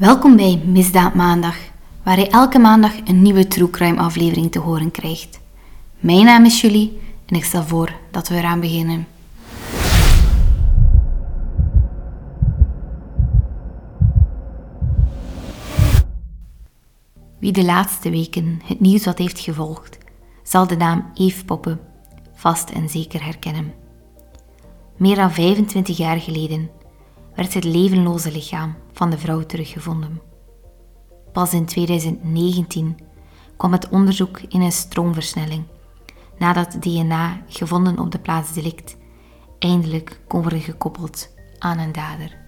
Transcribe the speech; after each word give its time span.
Welkom 0.00 0.36
bij 0.36 0.62
Misdaad 0.64 1.14
Maandag, 1.14 1.56
waar 2.02 2.18
je 2.18 2.28
elke 2.28 2.58
maandag 2.58 2.92
een 3.04 3.22
nieuwe 3.22 3.48
True 3.48 3.70
Crime 3.70 4.00
aflevering 4.00 4.52
te 4.52 4.58
horen 4.58 4.90
krijgt. 4.90 5.40
Mijn 5.98 6.24
naam 6.24 6.44
is 6.44 6.60
Julie 6.60 7.00
en 7.26 7.36
ik 7.36 7.44
stel 7.44 7.62
voor 7.62 7.92
dat 8.10 8.28
we 8.28 8.34
eraan 8.34 8.60
beginnen. 8.60 9.06
Wie 17.38 17.52
de 17.52 17.64
laatste 17.64 18.10
weken 18.10 18.60
het 18.64 18.80
nieuws 18.80 19.04
wat 19.04 19.18
heeft 19.18 19.40
gevolgd, 19.40 19.98
zal 20.42 20.66
de 20.66 20.76
naam 20.76 21.10
Eve 21.14 21.44
Poppen 21.44 21.80
vast 22.34 22.70
en 22.70 22.88
zeker 22.88 23.24
herkennen. 23.24 23.72
Meer 24.96 25.16
dan 25.16 25.32
25 25.32 25.96
jaar 25.96 26.20
geleden 26.20 26.70
werd 27.40 27.54
het 27.54 27.64
levenloze 27.64 28.32
lichaam 28.32 28.74
van 28.92 29.10
de 29.10 29.18
vrouw 29.18 29.46
teruggevonden. 29.46 30.20
Pas 31.32 31.52
in 31.52 31.64
2019 31.64 32.98
kwam 33.56 33.72
het 33.72 33.88
onderzoek 33.88 34.40
in 34.48 34.60
een 34.60 34.72
stroomversnelling 34.72 35.64
nadat 36.38 36.76
DNA 36.82 37.42
gevonden 37.48 37.98
op 37.98 38.10
de 38.10 38.18
plaats 38.18 38.52
delict 38.52 38.96
eindelijk 39.58 40.20
kon 40.28 40.40
worden 40.40 40.60
gekoppeld 40.60 41.34
aan 41.58 41.78
een 41.78 41.92
dader. 41.92 42.38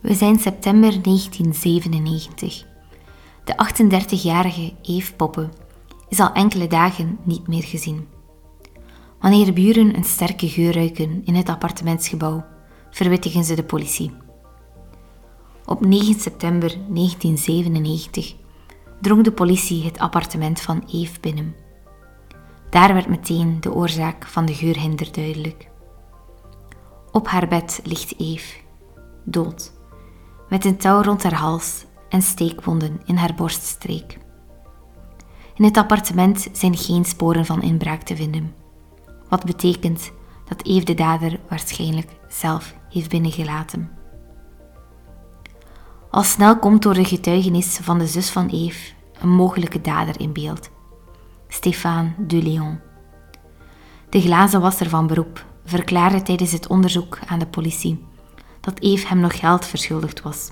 We 0.00 0.14
zijn 0.14 0.38
september 0.38 1.02
1997. 1.02 2.66
De 3.44 3.54
38-jarige 3.54 4.72
Eve 4.82 5.14
Poppe 5.14 5.48
is 6.10 6.20
al 6.20 6.32
enkele 6.32 6.66
dagen 6.66 7.18
niet 7.22 7.48
meer 7.48 7.62
gezien. 7.62 8.08
Wanneer 9.20 9.52
buren 9.52 9.96
een 9.96 10.04
sterke 10.04 10.48
geur 10.48 10.74
ruiken 10.74 11.22
in 11.24 11.34
het 11.34 11.48
appartementsgebouw, 11.48 12.44
verwittigen 12.90 13.44
ze 13.44 13.54
de 13.54 13.64
politie. 13.64 14.12
Op 15.64 15.86
9 15.86 16.20
september 16.20 16.68
1997 16.68 18.34
drong 19.00 19.24
de 19.24 19.32
politie 19.32 19.84
het 19.84 19.98
appartement 19.98 20.60
van 20.60 20.84
Eve 20.92 21.20
binnen. 21.20 21.54
Daar 22.70 22.94
werd 22.94 23.08
meteen 23.08 23.60
de 23.60 23.72
oorzaak 23.72 24.26
van 24.26 24.44
de 24.44 24.54
geurhinder 24.54 25.12
duidelijk. 25.12 25.68
Op 27.12 27.28
haar 27.28 27.48
bed 27.48 27.80
ligt 27.84 28.18
Eve, 28.18 28.56
dood, 29.24 29.72
met 30.48 30.64
een 30.64 30.76
touw 30.76 31.02
rond 31.02 31.22
haar 31.22 31.34
hals 31.34 31.84
en 32.08 32.22
steekwonden 32.22 33.00
in 33.04 33.16
haar 33.16 33.34
borststreek. 33.34 34.19
In 35.60 35.66
het 35.66 35.76
appartement 35.76 36.48
zijn 36.52 36.76
geen 36.76 37.04
sporen 37.04 37.46
van 37.46 37.62
inbraak 37.62 38.02
te 38.02 38.16
vinden, 38.16 38.54
wat 39.28 39.44
betekent 39.44 40.12
dat 40.48 40.64
Eve 40.64 40.84
de 40.84 40.94
dader 40.94 41.40
waarschijnlijk 41.48 42.08
zelf 42.28 42.74
heeft 42.90 43.08
binnengelaten. 43.08 43.90
Al 46.10 46.22
snel 46.22 46.58
komt 46.58 46.82
door 46.82 46.94
de 46.94 47.04
getuigenis 47.04 47.78
van 47.82 47.98
de 47.98 48.06
zus 48.06 48.30
van 48.30 48.48
Eve 48.48 48.92
een 49.20 49.28
mogelijke 49.28 49.80
dader 49.80 50.20
in 50.20 50.32
beeld, 50.32 50.70
Stéphane 51.48 52.12
Duléon. 52.18 52.80
De 54.10 54.20
glazenwasser 54.20 54.88
van 54.88 55.06
beroep 55.06 55.44
verklaarde 55.64 56.22
tijdens 56.22 56.52
het 56.52 56.66
onderzoek 56.66 57.18
aan 57.26 57.38
de 57.38 57.46
politie 57.46 58.04
dat 58.60 58.80
Eve 58.80 59.06
hem 59.06 59.18
nog 59.18 59.38
geld 59.38 59.66
verschuldigd 59.66 60.22
was. 60.22 60.50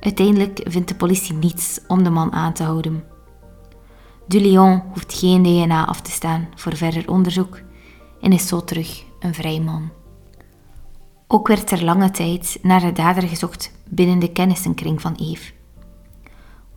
Uiteindelijk 0.00 0.60
vindt 0.64 0.88
de 0.88 0.94
politie 0.94 1.34
niets 1.34 1.80
om 1.86 2.02
de 2.02 2.10
man 2.10 2.32
aan 2.32 2.52
te 2.52 2.62
houden. 2.62 3.13
Dulion 4.26 4.82
hoeft 4.92 5.18
geen 5.18 5.42
DNA 5.42 5.86
af 5.86 6.00
te 6.00 6.10
staan 6.10 6.48
voor 6.54 6.76
verder 6.76 7.10
onderzoek 7.10 7.60
en 8.20 8.32
is 8.32 8.48
zo 8.48 8.64
terug 8.64 9.04
een 9.20 9.34
vrij 9.34 9.60
man. 9.60 9.90
Ook 11.26 11.48
werd 11.48 11.70
er 11.70 11.84
lange 11.84 12.10
tijd 12.10 12.58
naar 12.62 12.80
de 12.80 12.92
dader 12.92 13.28
gezocht 13.28 13.72
binnen 13.88 14.18
de 14.18 14.32
kennissenkring 14.32 15.00
van 15.00 15.14
Eve. 15.14 15.52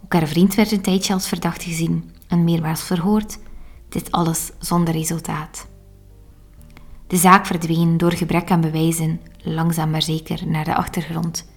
Ook 0.04 0.14
haar 0.14 0.28
vriend 0.28 0.56
werd 0.56 0.72
een 0.72 0.82
tijdje 0.82 1.14
als 1.14 1.28
verdacht 1.28 1.64
gezien 1.64 2.12
en 2.28 2.44
meermaals 2.44 2.84
verhoord, 2.84 3.40
dit 3.90 4.12
alles 4.12 4.52
zonder 4.60 4.94
resultaat. 4.94 5.68
De 7.08 7.18
zaak 7.18 7.46
verdween 7.46 7.98
door 7.98 8.14
gebrek 8.14 8.52
aan 8.52 8.62
bewijzen 8.62 9.22
langzaam 9.44 9.90
maar 9.90 10.02
zeker 10.02 10.48
naar 10.48 10.66
de 10.66 10.76
achtergrond 10.76 11.50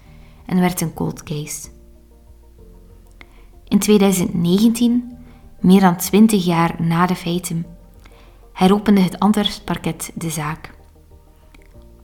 en 0.47 0.61
werd 0.61 0.81
een 0.81 0.95
cold 0.95 1.23
case. 1.23 1.69
In 3.69 3.79
2019, 3.79 5.19
meer 5.61 5.81
dan 5.81 5.97
twintig 5.97 6.45
jaar 6.45 6.75
na 6.79 7.07
de 7.07 7.15
feiten, 7.15 7.67
heropende 8.53 9.01
het 9.01 9.19
Antwerps 9.19 9.61
parket 9.61 10.11
de 10.15 10.31
zaak. 10.31 10.75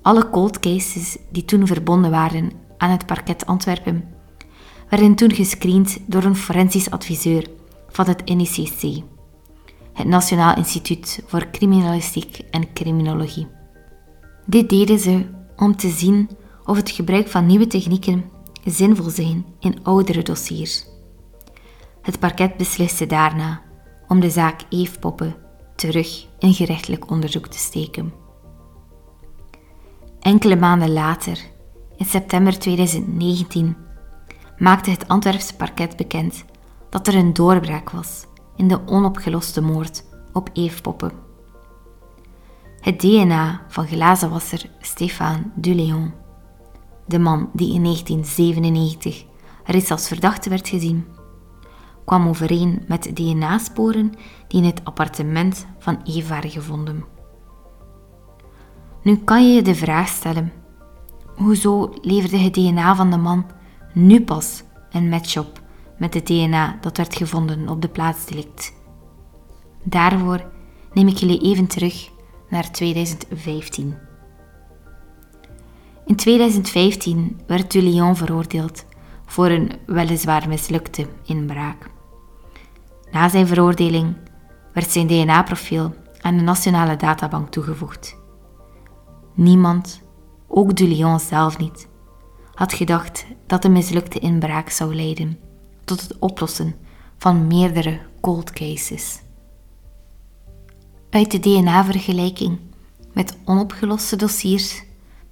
Alle 0.02 0.30
cold 0.30 0.60
cases 0.60 1.18
die 1.30 1.44
toen 1.44 1.66
verbonden 1.66 2.10
waren 2.10 2.50
aan 2.76 2.90
het 2.90 3.06
parket 3.06 3.46
Antwerpen 3.46 4.14
werden 4.88 5.14
toen 5.14 5.32
gescreend 5.32 5.98
door 6.06 6.24
een 6.24 6.36
forensisch 6.36 6.90
adviseur 6.90 7.46
van 7.88 8.06
het 8.06 8.24
NICC, 8.24 9.02
het 9.92 10.06
Nationaal 10.06 10.56
Instituut 10.56 11.22
voor 11.26 11.50
Criminalistiek 11.50 12.40
en 12.50 12.72
Criminologie. 12.72 13.46
Dit 14.46 14.68
deden 14.68 14.98
ze 14.98 15.26
om 15.56 15.76
te 15.76 15.88
zien 15.88 16.30
of 16.64 16.76
het 16.76 16.90
gebruik 16.90 17.28
van 17.28 17.46
nieuwe 17.46 17.66
technieken 17.66 18.24
zinvol 18.64 19.10
zijn 19.10 19.44
in 19.60 19.78
oudere 19.82 20.22
dossiers. 20.22 20.95
Het 22.06 22.18
parket 22.18 22.56
besliste 22.56 23.06
daarna 23.06 23.60
om 24.08 24.20
de 24.20 24.30
zaak 24.30 24.60
Eve 24.68 24.98
Poppen 24.98 25.36
terug 25.76 26.26
in 26.38 26.54
gerechtelijk 26.54 27.10
onderzoek 27.10 27.46
te 27.46 27.58
steken. 27.58 28.12
Enkele 30.20 30.56
maanden 30.56 30.92
later, 30.92 31.38
in 31.96 32.04
september 32.04 32.58
2019, 32.58 33.76
maakte 34.58 34.90
het 34.90 35.08
Antwerpse 35.08 35.56
parket 35.56 35.96
bekend 35.96 36.44
dat 36.90 37.06
er 37.06 37.14
een 37.14 37.32
doorbraak 37.32 37.90
was 37.90 38.26
in 38.56 38.68
de 38.68 38.80
onopgeloste 38.86 39.60
moord 39.60 40.04
op 40.32 40.50
Eve 40.52 40.80
Poppen. 40.80 41.12
Het 42.80 43.00
DNA 43.00 43.62
van 43.68 43.86
glazenwasser 43.86 44.70
Stéphane 44.80 45.50
Duléon, 45.54 46.12
de 47.06 47.18
man 47.18 47.50
die 47.52 47.74
in 47.74 47.82
1997 47.82 49.24
reeds 49.64 49.90
als 49.90 50.08
verdachte 50.08 50.48
werd 50.48 50.68
gezien, 50.68 51.15
kwam 52.06 52.28
overeen 52.28 52.82
met 52.88 53.10
DNA-sporen 53.16 54.12
die 54.48 54.60
in 54.60 54.66
het 54.66 54.80
appartement 54.84 55.66
van 55.78 56.00
Eve 56.04 56.28
waren 56.28 56.50
gevonden. 56.50 57.04
Nu 59.02 59.16
kan 59.16 59.48
je 59.48 59.54
je 59.54 59.62
de 59.62 59.74
vraag 59.74 60.08
stellen: 60.08 60.52
hoezo 61.36 61.92
leverde 62.00 62.38
het 62.38 62.54
DNA 62.54 62.94
van 62.94 63.10
de 63.10 63.16
man 63.16 63.46
nu 63.92 64.22
pas 64.22 64.62
een 64.90 65.08
match 65.08 65.36
op 65.36 65.60
met 65.98 66.14
het 66.14 66.26
DNA 66.26 66.78
dat 66.80 66.96
werd 66.96 67.16
gevonden 67.16 67.68
op 67.68 67.82
de 67.82 67.88
plaatsdelict? 67.88 68.74
Daarvoor 69.82 70.44
neem 70.92 71.08
ik 71.08 71.16
jullie 71.16 71.40
even 71.40 71.66
terug 71.66 72.10
naar 72.48 72.70
2015. 72.70 73.94
In 76.06 76.16
2015 76.16 77.40
werd 77.46 77.70
Dulion 77.70 78.16
veroordeeld 78.16 78.84
voor 79.26 79.46
een 79.46 79.72
weliswaar 79.86 80.48
mislukte 80.48 81.06
inbraak. 81.24 81.94
Na 83.10 83.28
zijn 83.28 83.46
veroordeling 83.46 84.16
werd 84.72 84.90
zijn 84.90 85.06
DNA-profiel 85.06 85.94
aan 86.20 86.36
de 86.36 86.42
Nationale 86.42 86.96
Databank 86.96 87.48
toegevoegd. 87.48 88.16
Niemand, 89.34 90.02
ook 90.46 90.76
Dulion 90.76 91.20
zelf 91.20 91.58
niet, 91.58 91.88
had 92.54 92.72
gedacht 92.72 93.26
dat 93.46 93.62
de 93.62 93.68
mislukte 93.68 94.18
inbraak 94.18 94.70
zou 94.70 94.94
leiden 94.94 95.38
tot 95.84 96.00
het 96.00 96.18
oplossen 96.18 96.74
van 97.18 97.46
meerdere 97.46 98.00
cold 98.20 98.50
cases. 98.50 99.20
Uit 101.10 101.30
de 101.30 101.38
DNA-vergelijking 101.38 102.58
met 103.12 103.38
onopgeloste 103.44 104.16
dossiers 104.16 104.84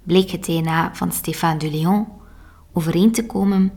bleek 0.03 0.29
het 0.29 0.45
DNA 0.45 0.95
van 0.95 1.11
Stéphane 1.11 1.59
Dulion 1.59 2.07
overeen 2.73 3.11
te 3.11 3.25
komen 3.25 3.71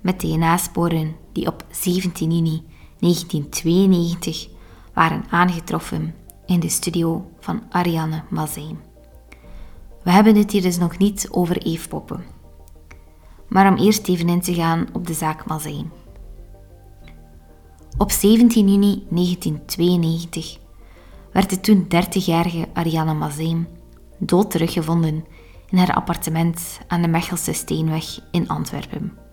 met 0.00 0.20
DNA-sporen 0.20 1.16
die 1.32 1.46
op 1.46 1.64
17 1.70 2.32
juni 2.32 2.62
1992 3.00 4.48
waren 4.94 5.24
aangetroffen 5.30 6.14
in 6.46 6.60
de 6.60 6.68
studio 6.68 7.30
van 7.40 7.62
Ariane 7.70 8.22
Mazijn. 8.28 8.78
We 10.02 10.10
hebben 10.10 10.36
het 10.36 10.50
hier 10.50 10.62
dus 10.62 10.78
nog 10.78 10.98
niet 10.98 11.28
over 11.30 11.58
Eve 11.58 11.88
Poppen. 11.88 12.24
Maar 13.48 13.72
om 13.72 13.78
eerst 13.78 14.08
even 14.08 14.28
in 14.28 14.40
te 14.40 14.54
gaan 14.54 14.86
op 14.92 15.06
de 15.06 15.14
zaak 15.14 15.46
Mazijn. 15.46 15.90
Op 17.98 18.10
17 18.10 18.68
juni 18.68 19.04
1992 19.10 20.58
werd 21.32 21.50
de 21.50 21.60
toen 21.60 21.84
30-jarige 21.84 22.68
Ariane 22.72 23.14
Mazijn 23.14 23.68
dood 24.18 24.50
teruggevonden 24.50 25.24
in 25.68 25.78
haar 25.78 25.94
appartement 25.94 26.80
aan 26.86 27.02
de 27.02 27.08
Mechelse 27.08 27.52
Steenweg 27.52 28.20
in 28.30 28.48
Antwerpen. 28.48 29.29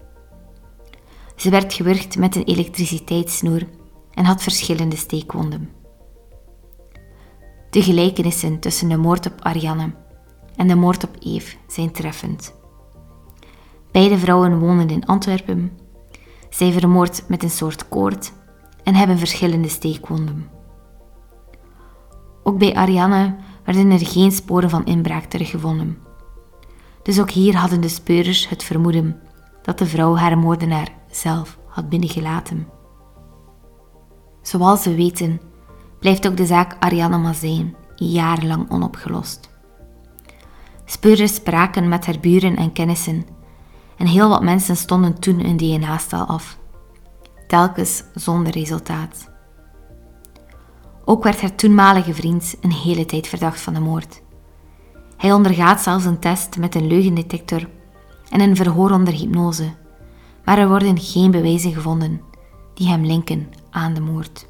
Ze 1.38 1.50
werd 1.50 1.74
gewurgd 1.74 2.18
met 2.18 2.36
een 2.36 2.44
elektriciteitssnoer 2.44 3.68
en 4.14 4.26
had 4.26 4.44
verschillende 4.44 4.96
steekwonden. 4.96 5.70
De 7.70 7.82
gelijkenissen 7.82 8.60
tussen 8.60 8.90
de 8.90 8.98
moord 8.98 9.26
op 9.26 9.34
Ariane 9.40 9.92
en 10.56 10.68
de 10.68 10.76
moord 10.76 11.04
op 11.04 11.18
Eve 11.20 11.56
zijn 11.68 11.92
treffend. 11.92 12.54
Beide 13.92 14.18
vrouwen 14.18 14.60
wonen 14.60 14.90
in 14.90 15.06
Antwerpen, 15.06 15.72
zijn 16.50 16.74
vermoord 16.74 17.24
met 17.28 17.44
een 17.44 17.50
soort 17.50 17.90
koord 17.90 18.32
en 18.84 18.96
hebben 18.96 19.18
verschillende 19.18 19.70
steekwonden. 19.70 20.50
Ook 22.44 22.58
bij 22.58 22.76
Ariane 22.76 23.36
werden 23.64 23.92
er 23.92 24.06
geen 24.06 24.32
sporen 24.32 24.70
van 24.70 24.86
inbraak 24.86 25.24
teruggevonden. 25.24 25.98
Dus 27.04 27.20
ook 27.20 27.32
hier 27.32 27.56
hadden 27.56 27.82
de 27.82 27.90
speurders 27.90 28.50
het 28.50 28.64
vermoeden 28.64 29.22
dat 29.62 29.78
de 29.78 29.86
vrouw 29.86 30.16
haar 30.16 30.38
moordenaar 30.38 30.96
zelf 31.18 31.60
had 31.68 31.90
binnengelaten. 31.90 32.68
Zoals 34.42 34.86
we 34.86 34.96
weten, 34.96 35.42
blijft 36.00 36.28
ook 36.28 36.38
de 36.38 36.46
zaak 36.46 36.76
Ariane 36.80 37.18
Mazijn 37.18 37.76
jarenlang 37.96 38.72
onopgelost. 38.72 39.50
Speurders 40.86 41.34
spraken 41.34 41.88
met 41.88 42.06
haar 42.06 42.20
buren 42.20 42.56
en 42.56 42.74
kennissen 42.74 43.26
en 43.98 44.08
heel 44.08 44.30
wat 44.30 44.44
mensen 44.44 44.76
stonden 44.76 45.20
toen 45.20 45.46
een 45.46 45.58
DNA-stal 45.58 46.26
af, 46.26 46.58
telkens 47.48 48.04
zonder 48.14 48.54
resultaat. 48.54 49.30
Ook 51.06 51.24
werd 51.24 51.42
haar 51.42 51.56
toenmalige 51.56 52.14
vriend 52.14 52.56
een 52.62 52.72
hele 52.72 53.06
tijd 53.06 53.28
verdacht 53.28 53.62
van 53.62 53.74
de 53.74 53.80
moord. 53.80 54.22
Hij 55.18 55.34
ondergaat 55.34 55.82
zelfs 55.82 56.06
een 56.06 56.20
test 56.20 56.58
met 56.58 56.76
een 56.76 56.88
leugendetector 56.88 57.70
en 58.30 58.40
een 58.40 58.56
verhoor 58.56 58.92
onder 58.92 59.14
hypnose, 59.14 59.74
maar 60.48 60.58
er 60.58 60.68
worden 60.68 61.00
geen 61.00 61.32
bewijzen 61.32 61.74
gevonden 61.74 62.22
die 62.74 62.88
hem 62.88 63.06
linken 63.06 63.50
aan 63.70 63.94
de 63.94 64.02
moord. 64.02 64.48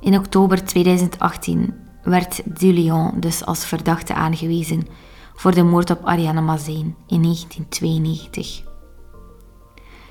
In 0.00 0.16
oktober 0.16 0.64
2018 0.64 1.74
werd 2.02 2.58
Dulion 2.60 3.20
dus 3.20 3.44
als 3.44 3.64
verdachte 3.66 4.14
aangewezen 4.14 4.86
voor 5.34 5.54
de 5.54 5.62
moord 5.62 5.90
op 5.90 6.04
Ariane 6.04 6.40
Mazijn 6.40 6.96
in 7.06 7.22
1992. 7.22 8.62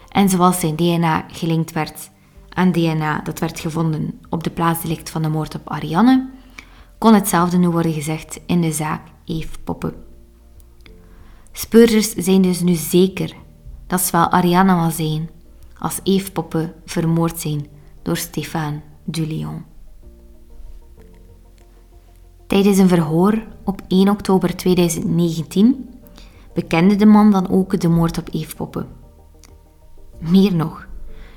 En 0.10 0.30
zoals 0.30 0.60
zijn 0.60 0.76
DNA 0.76 1.26
gelinkt 1.28 1.72
werd 1.72 2.12
aan 2.50 2.72
DNA 2.72 3.22
dat 3.22 3.40
werd 3.40 3.60
gevonden 3.60 4.20
op 4.30 4.44
de 4.44 4.52
plaatsdelict 4.52 5.10
van 5.10 5.22
de 5.22 5.30
moord 5.30 5.56
op 5.56 5.70
Ariane, 5.70 6.30
kon 6.98 7.14
hetzelfde 7.14 7.58
nu 7.58 7.70
worden 7.70 7.94
gezegd 7.94 8.40
in 8.46 8.62
de 8.62 8.72
zaak 8.72 9.02
Eve 9.26 9.60
Poppe. 9.64 10.09
Speurders 11.60 12.14
zijn 12.16 12.42
dus 12.42 12.62
nu 12.62 12.74
zeker 12.74 13.36
dat 13.88 14.02
zowel 14.02 14.30
Ariane 14.30 14.76
Mazijn 14.76 15.30
als 15.80 16.00
Eve 16.04 16.32
Poppe 16.32 16.74
vermoord 16.86 17.40
zijn 17.40 17.68
door 18.02 18.18
Stéphane 18.18 18.82
Dulion. 19.04 19.66
Tijdens 22.48 22.78
een 22.78 22.88
verhoor 22.88 23.44
op 23.64 23.82
1 23.88 24.10
oktober 24.10 24.56
2019 24.56 25.90
bekende 26.54 26.96
de 26.96 27.06
man 27.06 27.32
dan 27.32 27.50
ook 27.50 27.80
de 27.80 27.90
moord 27.90 28.18
op 28.18 28.30
Eve 28.32 28.56
Poppe. 28.56 28.86
Meer 30.20 30.56
nog, 30.56 30.88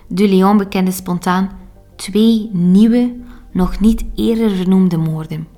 Dulion 0.09 0.57
bekende 0.57 0.91
spontaan 0.91 1.51
twee 1.97 2.51
nieuwe, 2.53 3.17
nog 3.53 3.81
niet 3.81 4.05
eerder 4.15 4.51
vernoemde 4.51 4.97
moorden. 4.97 5.49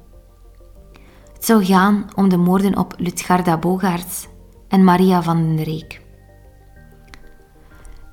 Het 1.33 1.45
zou 1.45 1.65
gaan 1.65 2.07
om 2.15 2.29
de 2.29 2.37
moorden 2.37 2.79
op 2.79 2.95
Lutgarda 2.99 3.59
Bogaerts 3.59 4.33
en 4.75 4.85
Maria 4.85 5.23
van 5.23 5.57
den 5.57 5.65
Reek. 5.65 6.01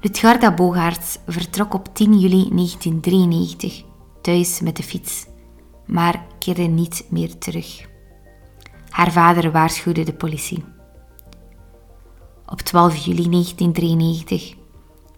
Lutgarda 0.01 0.53
Bogaerts 0.53 1.17
vertrok 1.27 1.73
op 1.73 1.95
10 1.95 2.19
juli 2.19 2.49
1993 2.49 3.83
thuis 4.21 4.59
met 4.59 4.75
de 4.75 4.83
fiets, 4.83 5.25
maar 5.85 6.25
keerde 6.39 6.61
niet 6.61 7.05
meer 7.09 7.37
terug. 7.37 7.87
Haar 8.89 9.11
vader 9.11 9.51
waarschuwde 9.51 10.03
de 10.03 10.13
politie. 10.13 10.63
Op 12.45 12.59
12 12.59 12.95
juli 12.95 13.29
1993 13.29 14.55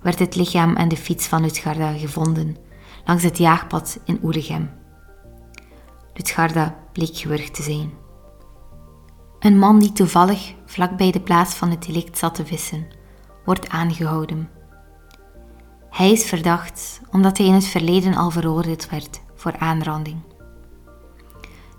werd 0.01 0.19
het 0.19 0.35
lichaam 0.35 0.75
en 0.75 0.87
de 0.87 0.97
fiets 0.97 1.27
van 1.27 1.41
Lutgarda 1.41 1.91
gevonden 1.91 2.57
langs 3.05 3.23
het 3.23 3.37
jaagpad 3.37 3.99
in 4.05 4.19
Oelegem. 4.23 4.69
Lutgarda 6.13 6.75
bleek 6.91 7.17
gewurgd 7.17 7.53
te 7.53 7.63
zijn. 7.63 8.02
Een 9.43 9.57
man 9.57 9.79
die 9.79 9.91
toevallig 9.91 10.53
vlakbij 10.65 11.11
de 11.11 11.19
plaats 11.19 11.55
van 11.55 11.69
het 11.69 11.85
delict 11.85 12.17
zat 12.17 12.35
te 12.35 12.45
vissen, 12.45 12.87
wordt 13.45 13.69
aangehouden. 13.69 14.49
Hij 15.89 16.11
is 16.11 16.25
verdacht 16.25 17.01
omdat 17.11 17.37
hij 17.37 17.47
in 17.47 17.53
het 17.53 17.65
verleden 17.65 18.15
al 18.15 18.29
veroordeeld 18.29 18.89
werd 18.89 19.21
voor 19.35 19.57
aanranding. 19.57 20.17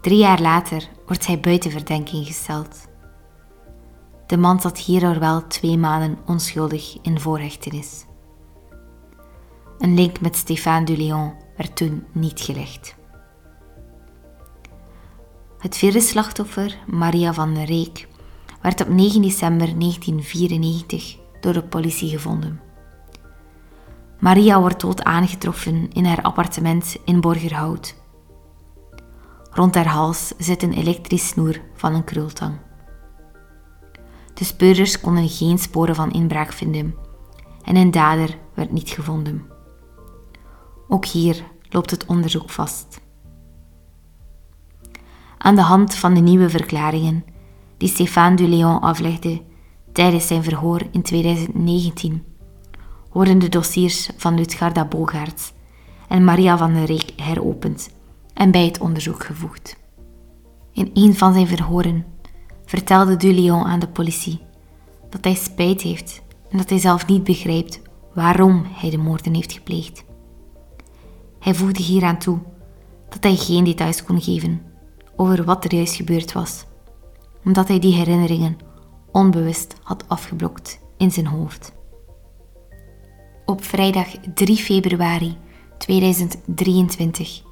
Drie 0.00 0.18
jaar 0.18 0.40
later 0.40 0.88
wordt 1.06 1.26
hij 1.26 1.40
buiten 1.40 1.70
verdenking 1.70 2.26
gesteld. 2.26 2.88
De 4.26 4.36
man 4.36 4.60
zat 4.60 4.78
hierdoor 4.78 5.18
wel 5.18 5.46
twee 5.46 5.78
maanden 5.78 6.18
onschuldig 6.26 6.98
in 7.02 7.20
voorhechtenis. 7.20 8.04
Een 9.78 9.94
link 9.94 10.20
met 10.20 10.36
Stéphane 10.36 10.84
Dulion 10.84 11.32
werd 11.56 11.76
toen 11.76 12.04
niet 12.12 12.40
gelegd. 12.40 12.94
Het 15.64 15.76
vierde 15.76 16.00
slachtoffer, 16.00 16.78
Maria 16.86 17.32
van 17.32 17.54
der 17.54 17.64
Reek, 17.64 18.08
werd 18.60 18.80
op 18.80 18.88
9 18.88 19.22
december 19.22 19.78
1994 19.78 21.16
door 21.40 21.52
de 21.52 21.62
politie 21.62 22.08
gevonden. 22.08 22.60
Maria 24.18 24.60
wordt 24.60 24.80
dood 24.80 25.02
aangetroffen 25.02 25.92
in 25.92 26.04
haar 26.04 26.22
appartement 26.22 26.96
in 27.04 27.20
Borgerhout. 27.20 27.94
Rond 29.50 29.74
haar 29.74 29.86
hals 29.86 30.32
zit 30.38 30.62
een 30.62 30.72
elektrisch 30.72 31.28
snoer 31.28 31.60
van 31.74 31.94
een 31.94 32.04
krultang. 32.04 32.56
De 34.34 34.44
speurders 34.44 35.00
konden 35.00 35.28
geen 35.28 35.58
sporen 35.58 35.94
van 35.94 36.12
inbraak 36.12 36.52
vinden 36.52 36.94
en 37.62 37.76
een 37.76 37.90
dader 37.90 38.38
werd 38.54 38.72
niet 38.72 38.90
gevonden. 38.90 39.46
Ook 40.88 41.04
hier 41.04 41.44
loopt 41.68 41.90
het 41.90 42.06
onderzoek 42.06 42.50
vast. 42.50 43.02
Aan 45.44 45.54
de 45.54 45.62
hand 45.62 45.94
van 45.94 46.14
de 46.14 46.20
nieuwe 46.20 46.50
verklaringen 46.50 47.24
die 47.76 47.88
Stéphane 47.88 48.36
Duléon 48.36 48.80
aflegde 48.80 49.42
tijdens 49.92 50.26
zijn 50.26 50.42
verhoor 50.42 50.82
in 50.90 51.02
2019, 51.02 52.24
worden 53.12 53.38
de 53.38 53.48
dossiers 53.48 54.10
van 54.16 54.34
Lutgarda 54.34 54.84
Bogaerts 54.84 55.52
en 56.08 56.24
Maria 56.24 56.56
van 56.56 56.72
der 56.72 56.84
Reek 56.84 57.12
heropend 57.16 57.90
en 58.34 58.50
bij 58.50 58.64
het 58.64 58.78
onderzoek 58.78 59.24
gevoegd. 59.24 59.76
In 60.72 60.90
een 60.94 61.14
van 61.14 61.32
zijn 61.32 61.46
verhoren 61.46 62.04
vertelde 62.64 63.16
Duléon 63.16 63.64
aan 63.64 63.80
de 63.80 63.88
politie 63.88 64.40
dat 65.10 65.24
hij 65.24 65.34
spijt 65.34 65.82
heeft 65.82 66.22
en 66.50 66.58
dat 66.58 66.68
hij 66.68 66.78
zelf 66.78 67.06
niet 67.06 67.24
begrijpt 67.24 67.80
waarom 68.14 68.66
hij 68.72 68.90
de 68.90 68.98
moorden 68.98 69.34
heeft 69.34 69.52
gepleegd. 69.52 70.04
Hij 71.40 71.54
voegde 71.54 71.82
hieraan 71.82 72.18
toe 72.18 72.38
dat 73.08 73.22
hij 73.22 73.36
geen 73.36 73.64
details 73.64 74.04
kon 74.04 74.20
geven 74.20 74.72
over 75.16 75.44
wat 75.44 75.64
er 75.64 75.74
juist 75.74 75.94
gebeurd 75.94 76.32
was, 76.32 76.64
omdat 77.44 77.68
hij 77.68 77.78
die 77.78 77.94
herinneringen 77.94 78.58
onbewust 79.12 79.74
had 79.82 80.04
afgeblokt 80.08 80.80
in 80.96 81.10
zijn 81.10 81.26
hoofd. 81.26 81.72
Op 83.44 83.64
vrijdag 83.64 84.06
3 84.34 84.56
februari 84.56 85.36
2023, 85.78 87.42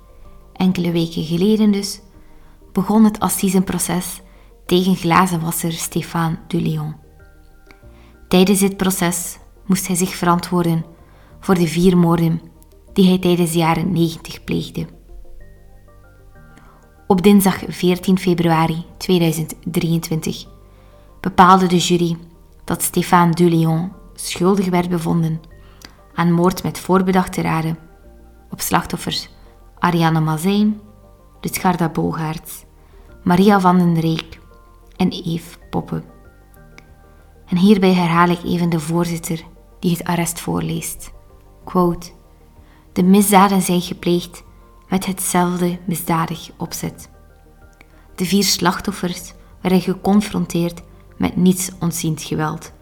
enkele 0.53 0.91
weken 0.91 1.25
geleden 1.25 1.71
dus, 1.71 2.01
begon 2.73 3.05
het 3.05 3.21
assisenproces 3.21 4.21
tegen 4.67 4.97
glazenwasser 4.97 5.73
Stéphane 5.73 6.39
Dulion. 6.49 6.95
Tijdens 8.29 8.59
dit 8.59 8.77
proces 8.77 9.39
moest 9.67 9.87
hij 9.87 9.97
zich 9.97 10.15
verantwoorden 10.15 10.85
voor 11.41 11.55
de 11.55 11.67
vier 11.67 11.97
moorden 11.99 12.41
die 12.93 13.09
hij 13.09 13.19
tijdens 13.19 13.53
de 13.53 13.59
jaren 13.59 13.93
90 13.93 14.45
pleegde. 14.45 14.87
Op 17.13 17.23
dinsdag 17.23 17.63
14 17.69 18.19
februari 18.19 18.85
2023 18.97 20.47
bepaalde 21.21 21.67
de 21.67 21.79
jury 21.79 22.17
dat 22.65 22.83
Stéphane 22.83 23.33
Dulion 23.35 23.93
schuldig 24.15 24.69
werd 24.69 24.89
bevonden 24.89 25.41
aan 26.15 26.33
moord 26.33 26.63
met 26.63 26.79
voorbedachte 26.79 27.41
raden 27.41 27.79
op 28.51 28.61
slachtoffers 28.61 29.29
Ariane 29.79 30.21
Mazijn, 30.21 30.81
Lutgarda 31.41 31.89
Bogaerts, 31.89 32.65
Maria 33.23 33.61
van 33.61 33.79
den 33.79 34.01
Reek 34.01 34.39
en 34.97 35.11
Eve 35.11 35.59
Poppe. 35.71 36.03
En 37.47 37.57
hierbij 37.57 37.93
herhaal 37.95 38.29
ik 38.29 38.43
even 38.45 38.71
de 38.71 38.81
voorzitter 38.81 39.45
die 39.79 39.91
het 39.91 40.05
arrest 40.05 40.41
voorleest. 40.41 41.13
Quote, 41.65 42.11
de 42.93 43.03
misdaden 43.03 43.63
zijn 43.63 43.81
gepleegd 43.81 44.43
met 44.93 45.07
hetzelfde 45.07 45.79
misdadig 45.85 46.51
opzet. 46.57 47.11
De 48.15 48.25
vier 48.25 48.45
slachtoffers 48.45 49.33
werden 49.61 49.81
geconfronteerd 49.81 50.83
met 51.17 51.37
niets 51.37 51.71
ontziend 51.81 52.23
geweld, 52.23 52.73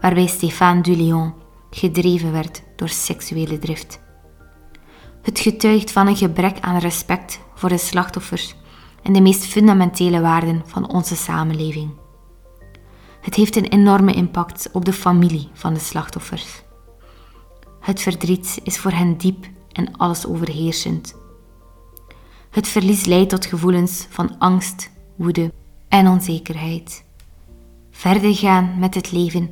waarbij 0.00 0.26
Stéphane 0.26 0.80
Dulion 0.80 1.34
gedreven 1.70 2.32
werd 2.32 2.62
door 2.76 2.88
seksuele 2.88 3.58
drift. 3.58 4.00
Het 5.22 5.38
getuigt 5.38 5.92
van 5.92 6.06
een 6.06 6.16
gebrek 6.16 6.60
aan 6.60 6.78
respect 6.78 7.40
voor 7.54 7.68
de 7.68 7.78
slachtoffers 7.78 8.54
en 9.02 9.12
de 9.12 9.20
meest 9.20 9.44
fundamentele 9.44 10.20
waarden 10.20 10.62
van 10.66 10.90
onze 10.90 11.16
samenleving. 11.16 11.90
Het 13.20 13.34
heeft 13.34 13.56
een 13.56 13.68
enorme 13.68 14.12
impact 14.12 14.68
op 14.72 14.84
de 14.84 14.92
familie 14.92 15.48
van 15.52 15.74
de 15.74 15.80
slachtoffers. 15.80 16.62
Het 17.80 18.00
verdriet 18.00 18.60
is 18.62 18.78
voor 18.78 18.92
hen 18.92 19.16
diep 19.16 19.46
en 19.72 19.96
alles 19.96 20.26
overheersend. 20.26 21.18
Het 22.50 22.68
verlies 22.68 23.04
leidt 23.04 23.30
tot 23.30 23.46
gevoelens 23.46 24.06
van 24.10 24.38
angst, 24.38 24.90
woede 25.16 25.52
en 25.88 26.08
onzekerheid. 26.08 27.04
Verder 27.90 28.34
gaan 28.34 28.78
met 28.78 28.94
het 28.94 29.12
leven 29.12 29.50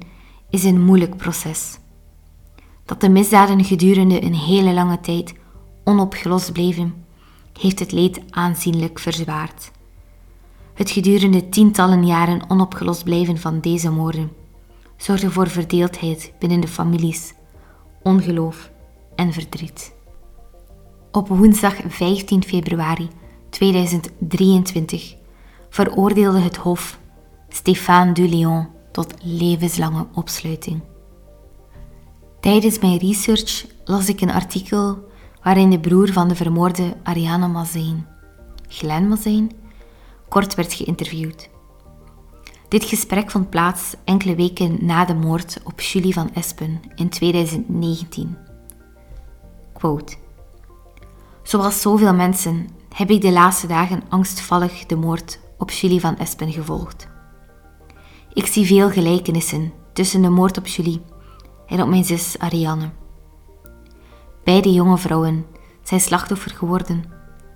is 0.51 0.65
een 0.65 0.85
moeilijk 0.85 1.17
proces. 1.17 1.79
Dat 2.85 3.01
de 3.01 3.09
misdaden 3.09 3.65
gedurende 3.65 4.23
een 4.23 4.35
hele 4.35 4.73
lange 4.73 5.01
tijd 5.01 5.35
onopgelost 5.85 6.53
bleven, 6.53 7.05
heeft 7.61 7.79
het 7.79 7.93
leed 7.93 8.21
aanzienlijk 8.31 8.99
verzwaard. 8.99 9.71
Het 10.75 10.91
gedurende 10.91 11.49
tientallen 11.49 12.07
jaren 12.07 12.51
onopgelost 12.51 13.05
blijven 13.05 13.39
van 13.39 13.61
deze 13.61 13.91
moorden 13.91 14.31
zorgde 14.99 15.31
voor 15.31 15.49
verdeeldheid 15.49 16.33
binnen 16.39 16.61
de 16.61 16.69
families, 16.69 17.35
ongeloof 18.03 18.71
en 19.15 19.33
verdriet. 19.33 19.93
Op 21.13 21.29
woensdag 21.29 21.75
15 21.87 22.45
februari 22.45 23.09
2023 23.51 25.15
veroordeelde 25.69 26.41
het 26.41 26.57
Hof 26.57 26.99
Stéphane 27.49 28.13
Dulion 28.13 28.69
tot 28.93 29.15
levenslange 29.23 30.07
opsluiting. 30.15 30.81
Tijdens 32.41 32.79
mijn 32.79 32.99
research 32.99 33.67
las 33.85 34.09
ik 34.09 34.21
een 34.21 34.31
artikel 34.31 34.99
waarin 35.43 35.71
de 35.71 35.81
broer 35.81 36.13
van 36.13 36.29
de 36.29 36.35
vermoorde 36.35 36.97
Ariane 37.03 37.49
Mazijn, 37.49 38.07
Glenn 38.69 39.09
Mazijn, 39.09 39.53
kort 40.29 40.55
werd 40.55 40.73
geïnterviewd. 40.73 41.49
Dit 42.69 42.85
gesprek 42.85 43.31
vond 43.31 43.51
plaats 43.51 43.95
enkele 44.05 44.35
weken 44.35 44.79
na 44.81 45.05
de 45.05 45.15
moord 45.15 45.61
op 45.65 45.81
Julie 45.81 46.13
van 46.13 46.35
Espen 46.35 46.81
in 46.95 47.09
2019. 47.09 48.37
Quote. 49.73 50.27
Zoals 51.49 51.81
zoveel 51.81 52.15
mensen 52.15 52.69
heb 52.95 53.11
ik 53.11 53.21
de 53.21 53.33
laatste 53.33 53.67
dagen 53.67 54.03
angstvallig 54.09 54.87
de 54.87 54.97
moord 54.97 55.41
op 55.59 55.71
Julie 55.71 56.01
van 56.01 56.17
Espen 56.17 56.53
gevolgd. 56.53 57.09
Ik 58.33 58.47
zie 58.47 58.67
veel 58.67 58.91
gelijkenissen 58.91 59.73
tussen 59.93 60.23
de 60.23 60.29
moord 60.29 60.59
op 60.59 60.67
Julie 60.67 61.03
en 61.67 61.83
op 61.83 61.89
mijn 61.89 62.05
zus 62.05 62.39
Ariane. 62.39 62.91
Beide 64.45 64.73
jonge 64.73 64.99
vrouwen 64.99 65.47
zijn 65.83 66.01
slachtoffer 66.01 66.51
geworden 66.51 67.05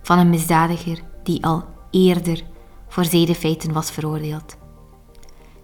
van 0.02 0.18
een 0.18 0.30
misdadiger 0.30 1.02
die 1.22 1.44
al 1.44 1.64
eerder 1.90 2.42
voor 2.88 3.04
zedenfeiten 3.04 3.72
was 3.72 3.90
veroordeeld. 3.90 4.56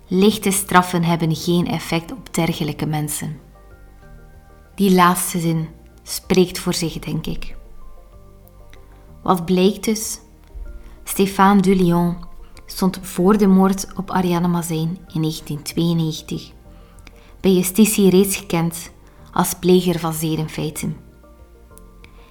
Lichte 0.06 0.50
straffen 0.50 1.04
hebben 1.04 1.36
geen 1.36 1.66
effect 1.66 2.12
op 2.12 2.34
dergelijke 2.34 2.86
mensen. 2.86 3.40
Die 4.74 4.94
laatste 4.94 5.38
zin 5.38 5.68
spreekt 6.02 6.58
voor 6.58 6.74
zich, 6.74 6.98
denk 6.98 7.26
ik. 7.26 7.56
Wat 9.28 9.44
blijkt 9.44 9.84
dus? 9.84 10.20
Stéphane 11.04 11.60
Dulion 11.60 12.16
stond 12.66 12.98
voor 13.02 13.38
de 13.38 13.46
moord 13.46 13.86
op 13.96 14.10
Ariane 14.10 14.48
Mazijn 14.48 14.88
in 14.88 15.20
1992 15.20 16.52
bij 17.40 17.52
justitie 17.52 18.10
reeds 18.10 18.36
gekend 18.36 18.90
als 19.32 19.54
pleger 19.54 19.98
van 19.98 20.12
zedenfeiten. 20.12 20.96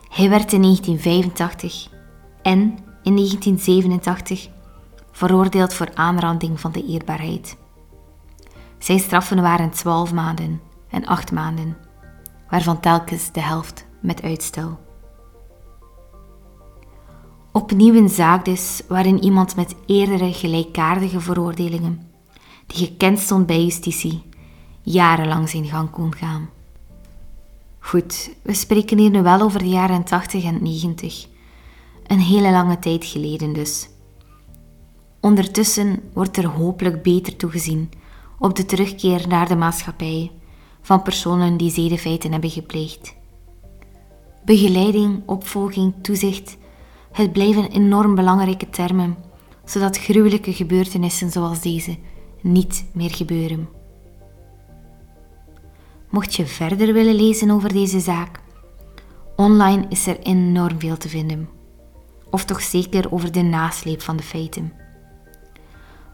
Hij 0.10 0.30
werd 0.30 0.54
in 0.54 0.62
1985 0.62 1.90
en 2.42 2.60
in 3.04 3.16
1987 3.16 4.50
veroordeeld 5.12 5.74
voor 5.74 5.90
aanranding 5.94 6.60
van 6.60 6.72
de 6.72 6.86
eerbaarheid. 6.86 7.58
Zijn 8.78 9.00
straffen 9.00 9.42
waren 9.42 9.70
12 9.70 10.14
maanden 10.14 10.62
en 10.90 11.06
8 11.06 11.32
maanden, 11.32 11.78
waarvan 12.50 12.80
telkens 12.80 13.32
de 13.32 13.42
helft 13.42 13.86
met 14.02 14.22
uitstel. 14.22 14.87
Opnieuw 17.58 17.96
een 17.96 18.10
zaak 18.10 18.46
dus 18.46 18.82
waarin 18.88 19.24
iemand 19.24 19.56
met 19.56 19.76
eerdere 19.86 20.34
gelijkaardige 20.34 21.20
veroordelingen, 21.20 22.12
die 22.68 22.78
gekend 22.88 23.20
stond 23.20 23.46
bij 23.46 23.64
justitie, 23.64 24.22
jarenlang 24.82 25.50
zijn 25.50 25.66
gang 25.66 25.90
kon 25.90 26.16
gaan. 26.16 26.50
Goed, 27.80 28.30
we 28.42 28.54
spreken 28.54 28.98
hier 28.98 29.10
nu 29.10 29.22
wel 29.22 29.42
over 29.42 29.60
de 29.60 29.70
jaren 29.70 30.04
80 30.04 30.44
en 30.44 30.64
90. 30.64 31.28
Een 32.08 32.20
hele 32.20 32.52
lange 32.52 32.80
tijd 32.80 33.06
geleden 33.06 33.54
dus. 33.54 33.90
Ondertussen 35.20 36.00
wordt 36.14 36.38
er 36.38 36.48
hopelijk 36.48 37.04
beter 37.04 37.36
toegezien 37.36 37.90
op 38.40 38.56
de 38.56 38.66
terugkeer 38.66 39.28
naar 39.28 39.48
de 39.48 39.56
maatschappij 39.56 40.32
van 40.82 41.02
personen 41.02 41.58
die 41.58 41.72
zedenfeiten 41.72 42.32
hebben 42.32 42.50
gepleegd. 42.50 43.16
Begeleiding, 44.46 45.22
opvolging, 45.26 45.94
toezicht, 46.02 46.58
het 47.18 47.32
blijven 47.32 47.72
enorm 47.72 48.16
belangrijke 48.16 48.70
termen, 48.70 49.18
zodat 49.66 49.98
gruwelijke 49.98 50.54
gebeurtenissen 50.54 51.32
zoals 51.32 51.62
deze 51.62 51.98
niet 52.42 52.86
meer 52.94 53.16
gebeuren. 53.16 53.70
Mocht 56.10 56.36
je 56.36 56.46
verder 56.46 56.94
willen 56.94 57.16
lezen 57.16 57.52
over 57.52 57.74
deze 57.74 58.00
zaak, 58.00 58.40
online 59.36 59.86
is 59.90 60.08
er 60.08 60.20
enorm 60.20 60.80
veel 60.80 60.98
te 60.98 61.10
vinden. 61.10 61.50
Of 62.30 62.46
toch 62.46 62.62
zeker 62.62 63.12
over 63.12 63.32
de 63.32 63.42
nasleep 63.42 64.02
van 64.02 64.18
de 64.18 64.24
feiten. 64.24 64.74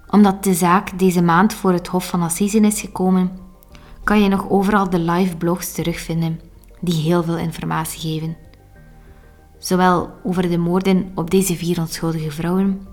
Omdat 0.10 0.43
de 0.43 0.53
zaak 0.53 1.00
deze 1.00 1.22
maand 1.22 1.53
voor 1.53 1.72
het 1.72 1.88
Hof 1.88 2.07
van 2.07 2.22
Assise 2.22 2.60
is 2.60 2.81
gekomen, 2.81 3.31
kan 4.03 4.22
je 4.22 4.29
nog 4.29 4.50
overal 4.50 4.89
de 4.89 5.00
live 5.00 5.38
blogs 5.38 5.72
terugvinden 5.72 6.39
die 6.79 7.01
heel 7.01 7.24
veel 7.24 7.38
informatie 7.38 8.00
geven. 8.00 8.38
Zowel 9.63 10.10
over 10.24 10.50
de 10.50 10.58
moorden 10.58 11.12
op 11.15 11.32
deze 11.32 11.55
vier 11.55 11.79
onschuldige 11.79 12.32
vrouwen, 12.32 12.88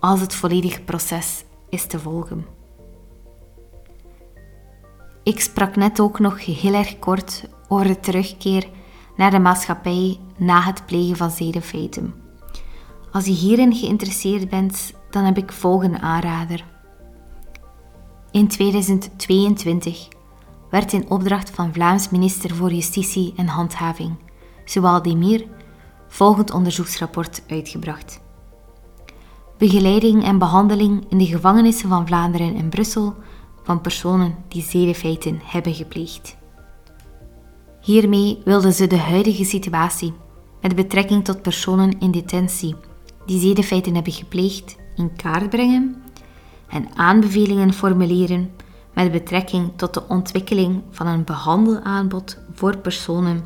als 0.00 0.20
het 0.20 0.34
volledige 0.34 0.82
proces 0.82 1.44
is 1.68 1.86
te 1.86 1.98
volgen. 1.98 2.46
Ik 5.22 5.40
sprak 5.40 5.76
net 5.76 6.00
ook 6.00 6.18
nog 6.18 6.44
heel 6.44 6.74
erg 6.74 6.98
kort 6.98 7.48
over 7.68 7.86
de 7.86 8.00
terugkeer 8.00 8.68
naar 9.16 9.30
de 9.30 9.38
maatschappij 9.38 10.18
na 10.36 10.62
het 10.62 10.86
plegen 10.86 11.16
van 11.16 11.30
zedenfeiten. 11.30 12.14
Als 13.12 13.24
je 13.24 13.32
hierin 13.32 13.74
geïnteresseerd 13.74 14.48
bent, 14.48 14.92
dan 15.10 15.24
heb 15.24 15.36
ik 15.36 15.52
volgende 15.52 16.00
aanrader. 16.00 16.64
In 18.30 18.48
2022 18.48 20.08
werd 20.70 20.92
in 20.92 21.10
opdracht 21.10 21.50
van 21.50 21.72
Vlaams 21.72 22.08
minister 22.08 22.54
voor 22.54 22.72
Justitie 22.72 23.32
en 23.36 23.46
Handhaving, 23.46 24.16
Zowel 24.64 25.02
Demir, 25.02 25.46
volgend 26.08 26.50
onderzoeksrapport 26.50 27.42
uitgebracht. 27.48 28.20
Begeleiding 29.58 30.24
en 30.24 30.38
behandeling 30.38 31.04
in 31.08 31.18
de 31.18 31.26
gevangenissen 31.26 31.88
van 31.88 32.06
Vlaanderen 32.06 32.56
en 32.56 32.68
Brussel 32.68 33.14
van 33.62 33.80
personen 33.80 34.34
die 34.48 34.62
zedenfeiten 34.62 35.40
hebben 35.44 35.74
gepleegd. 35.74 36.36
Hiermee 37.80 38.38
wilden 38.44 38.72
ze 38.72 38.86
de 38.86 38.98
huidige 38.98 39.44
situatie 39.44 40.12
met 40.60 40.74
betrekking 40.74 41.24
tot 41.24 41.42
personen 41.42 42.00
in 42.00 42.10
detentie 42.10 42.74
die 43.26 43.40
zedenfeiten 43.40 43.94
hebben 43.94 44.12
gepleegd 44.12 44.76
in 44.96 45.16
kaart 45.16 45.50
brengen 45.50 46.02
en 46.68 46.88
aanbevelingen 46.94 47.72
formuleren 47.72 48.50
met 48.94 49.12
betrekking 49.12 49.72
tot 49.76 49.94
de 49.94 50.08
ontwikkeling 50.08 50.82
van 50.90 51.06
een 51.06 51.24
behandelaanbod 51.24 52.38
voor 52.54 52.76
personen 52.76 53.44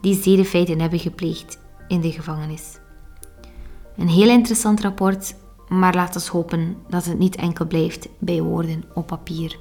die 0.00 0.22
zedenfeiten 0.22 0.80
hebben 0.80 0.98
gepleegd 0.98 1.62
in 1.94 2.00
de 2.00 2.12
gevangenis. 2.12 2.78
Een 3.96 4.08
heel 4.08 4.28
interessant 4.28 4.80
rapport 4.80 5.34
maar 5.68 5.94
laat 5.94 6.14
ons 6.14 6.28
hopen 6.28 6.76
dat 6.88 7.04
het 7.04 7.18
niet 7.18 7.36
enkel 7.36 7.66
blijft 7.66 8.08
bij 8.18 8.42
woorden 8.42 8.84
op 8.94 9.06
papier. 9.06 9.58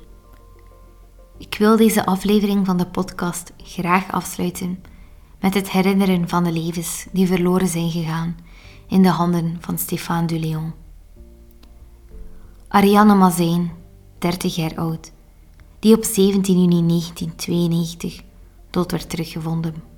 Ik 1.38 1.56
wil 1.58 1.78
deze 1.78 2.06
aflevering 2.06 2.66
van 2.66 2.78
de 2.78 2.86
podcast 2.86 3.54
graag 3.58 4.12
afsluiten 4.12 4.84
met 5.40 5.54
het 5.54 5.72
herinneren 5.72 6.30
van 6.30 6.44
de 6.44 6.52
levens 6.52 7.08
die 7.12 7.28
verloren 7.28 7.68
zijn 7.68 7.92
gegaan 7.92 8.36
in 8.88 9.02
de 9.02 9.10
handen 9.10 9.58
van 9.60 9.78
Stéphane 9.78 10.28
Duléon. 10.28 10.74
Ariane 12.68 13.16
Mazijn, 13.16 13.72
30 14.18 14.56
jaar 14.56 14.76
oud, 14.76 15.12
die 15.80 15.96
op 15.96 16.04
17 16.04 16.62
juni 16.62 16.88
1992 16.88 18.22
dood 18.70 18.92
werd 18.92 19.10
teruggevonden. 19.10 19.93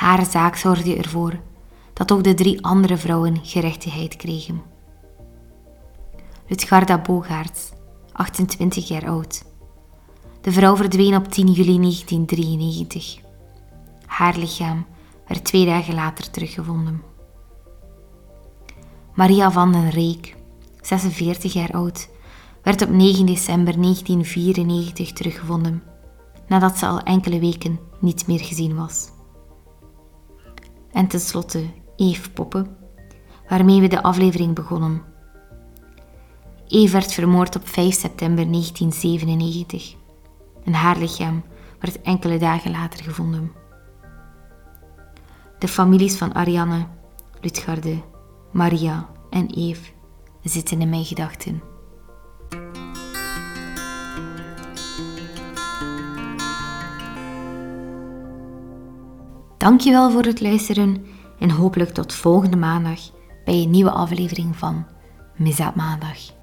Haar 0.00 0.26
zaak 0.26 0.56
zorgde 0.56 0.96
ervoor 0.96 1.40
dat 1.92 2.12
ook 2.12 2.24
de 2.24 2.34
drie 2.34 2.64
andere 2.64 2.96
vrouwen 2.96 3.38
gerechtigheid 3.42 4.16
kregen. 4.16 4.62
Lutgarda 6.46 6.98
Bogaerts, 6.98 7.72
28 8.12 8.88
jaar 8.88 9.08
oud. 9.08 9.44
De 10.40 10.52
vrouw 10.52 10.76
verdween 10.76 11.16
op 11.16 11.28
10 11.28 11.46
juli 11.46 11.78
1993. 11.80 13.18
Haar 14.06 14.36
lichaam 14.36 14.86
werd 15.26 15.44
twee 15.44 15.66
dagen 15.66 15.94
later 15.94 16.30
teruggevonden. 16.30 17.02
Maria 19.14 19.50
van 19.50 19.72
den 19.72 19.90
Reek, 19.90 20.36
46 20.80 21.52
jaar 21.52 21.70
oud, 21.72 22.08
werd 22.62 22.82
op 22.82 22.88
9 22.88 23.26
december 23.26 23.80
1994 23.80 25.12
teruggevonden, 25.12 25.82
nadat 26.48 26.78
ze 26.78 26.86
al 26.86 27.00
enkele 27.00 27.38
weken 27.38 27.78
niet 27.98 28.26
meer 28.26 28.40
gezien 28.40 28.76
was. 28.76 29.18
En 30.92 31.06
tenslotte 31.06 31.64
Eve 31.96 32.30
Poppen, 32.30 32.76
waarmee 33.48 33.80
we 33.80 33.88
de 33.88 34.02
aflevering 34.02 34.54
begonnen. 34.54 35.02
Eve 36.68 36.92
werd 36.92 37.12
vermoord 37.12 37.56
op 37.56 37.68
5 37.68 37.94
september 37.94 38.50
1997 38.50 39.94
en 40.64 40.72
haar 40.72 40.98
lichaam 40.98 41.42
werd 41.78 42.00
enkele 42.00 42.38
dagen 42.38 42.70
later 42.70 43.04
gevonden. 43.04 43.52
De 45.58 45.68
families 45.68 46.16
van 46.16 46.34
Ariane, 46.34 46.86
Lutgarde, 47.40 48.02
Maria 48.52 49.08
en 49.30 49.46
Eve 49.46 49.90
zitten 50.42 50.80
in 50.80 50.88
mijn 50.88 51.04
gedachten. 51.04 51.69
Dankjewel 59.60 60.10
voor 60.10 60.22
het 60.22 60.40
luisteren 60.40 61.06
en 61.38 61.50
hopelijk 61.50 61.90
tot 61.90 62.14
volgende 62.14 62.56
maandag 62.56 63.00
bij 63.44 63.54
een 63.54 63.70
nieuwe 63.70 63.90
aflevering 63.90 64.56
van 64.56 64.86
Misdaad 65.36 65.74
Maandag. 65.74 66.39